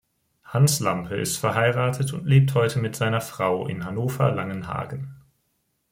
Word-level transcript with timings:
Hans 0.43 0.79
Lampe 0.79 1.15
ist 1.15 1.37
verheiratet 1.37 2.11
und 2.11 2.25
lebt 2.25 2.55
heute 2.55 2.79
mit 2.79 2.95
seiner 2.95 3.21
Frau 3.21 3.67
in 3.67 3.85
Hannover-Langenhagen. 3.85 5.13